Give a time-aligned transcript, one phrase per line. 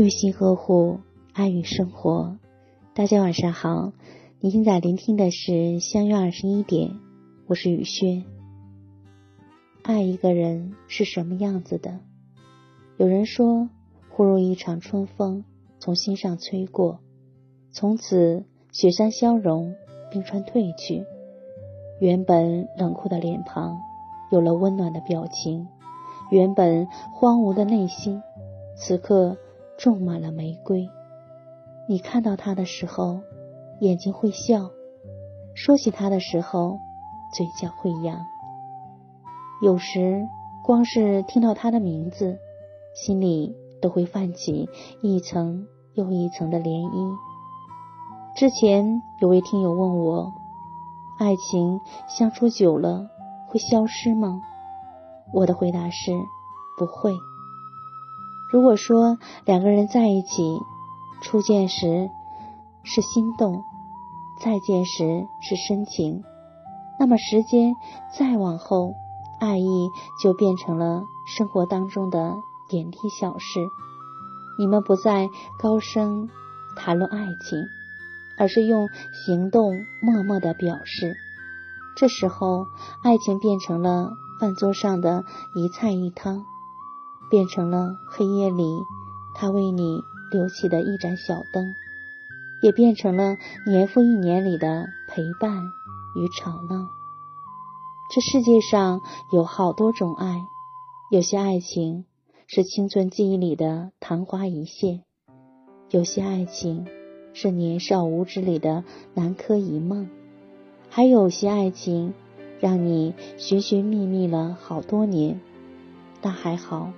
[0.00, 1.00] 用心呵护
[1.34, 2.38] 爱与生活。
[2.94, 3.92] 大家晚上好，
[4.40, 6.92] 你现在聆听的是相约二十一点，
[7.46, 8.24] 我是雨轩。
[9.82, 12.00] 爱一个人是什么样子的？
[12.96, 13.68] 有人说，
[14.08, 15.44] 忽如一场春风
[15.78, 17.00] 从心上吹过，
[17.70, 19.74] 从此雪山消融，
[20.10, 21.04] 冰川退去，
[22.00, 23.76] 原本冷酷的脸庞
[24.32, 25.68] 有了温暖的表情，
[26.30, 28.22] 原本荒芜的内心，
[28.78, 29.36] 此刻。
[29.80, 30.90] 种满了玫瑰，
[31.88, 33.22] 你看到他的时候，
[33.80, 34.70] 眼睛会笑；
[35.54, 36.78] 说起他的时候，
[37.34, 38.20] 嘴角会扬。
[39.62, 40.28] 有时，
[40.62, 42.38] 光是听到他的名字，
[42.94, 44.68] 心里都会泛起
[45.00, 47.16] 一层又一层的涟漪。
[48.36, 50.30] 之前有位听友问我，
[51.18, 53.08] 爱情相处久了
[53.48, 54.42] 会消失吗？
[55.32, 56.12] 我的回答是，
[56.76, 57.14] 不会。
[58.50, 60.60] 如果说两个人在一起，
[61.22, 62.10] 初见时
[62.82, 63.62] 是心动，
[64.40, 66.24] 再见时是深情，
[66.98, 67.74] 那么时间
[68.12, 68.94] 再往后，
[69.38, 69.90] 爱意
[70.20, 72.34] 就变成了生活当中的
[72.68, 73.60] 点滴小事。
[74.58, 76.28] 你们不再高声
[76.76, 77.58] 谈论爱情，
[78.36, 78.88] 而是用
[79.24, 81.14] 行动默默的表示。
[81.96, 82.66] 这时候，
[83.02, 86.44] 爱情变成了饭桌上的一菜一汤。
[87.30, 88.64] 变成了黑夜里
[89.34, 91.74] 他为你留起的一盏小灯，
[92.62, 93.36] 也变成了
[93.66, 95.62] 年复一年里的陪伴
[96.16, 96.88] 与吵闹。
[98.12, 99.00] 这世界上
[99.32, 100.42] 有好多种爱，
[101.12, 102.04] 有些爱情
[102.48, 105.02] 是青春记忆里的昙花一现，
[105.90, 106.86] 有些爱情
[107.32, 108.82] 是年少无知里的
[109.14, 110.08] 南柯一梦，
[110.88, 112.12] 还有些爱情
[112.58, 115.40] 让你寻寻觅觅了好多年，
[116.20, 116.92] 但还好。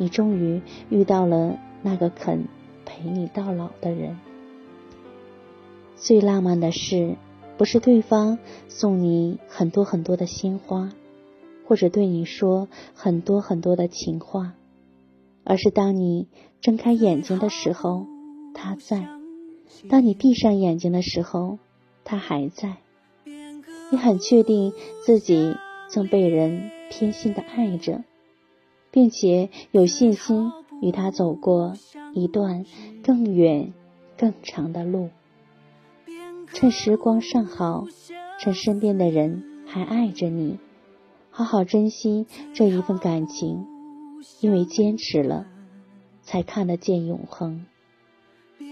[0.00, 2.48] 你终于遇到了那个肯
[2.86, 4.18] 陪你到老的人。
[5.94, 7.16] 最浪漫的事，
[7.58, 10.90] 不是对方送你很多很多的鲜花，
[11.66, 14.54] 或者对你说很多很多的情话，
[15.44, 16.28] 而是当你
[16.62, 18.06] 睁开眼睛的时候，
[18.54, 19.02] 他在；
[19.90, 21.58] 当你闭上眼睛的时候，
[22.04, 22.78] 他还在。
[23.92, 24.72] 你很确定
[25.04, 25.54] 自己
[25.90, 28.02] 正被人偏心的爱着。
[28.90, 30.52] 并且有信心
[30.82, 31.74] 与他走过
[32.12, 32.64] 一段
[33.02, 33.72] 更远、
[34.16, 35.10] 更长的路。
[36.52, 37.86] 趁时光尚好，
[38.40, 40.58] 趁身边的人还爱着你，
[41.30, 43.66] 好好珍惜这一份感情，
[44.40, 45.46] 因为坚持了，
[46.22, 47.66] 才看得见永恒。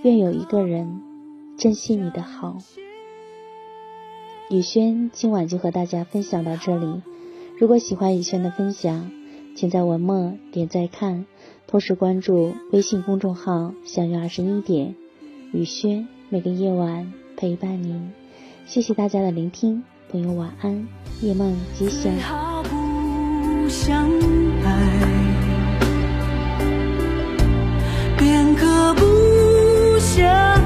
[0.02, 1.00] 愿有一个人
[1.56, 2.58] 珍惜你的好。
[4.50, 7.02] 雨轩今晚就和大家分享到这里。
[7.58, 9.10] 如果喜欢雨轩的分享，
[9.54, 11.26] 请在文末点再看，
[11.66, 14.94] 同时关注微信公众号“相约二十一点”，
[15.52, 18.12] 雨轩每个夜晚陪伴您。
[18.66, 20.86] 谢谢大家的聆听，朋友晚安，
[21.22, 22.12] 夜梦吉祥。
[23.68, 24.26] 相负，
[29.98, 30.57] 最好。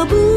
[0.00, 0.29] 我不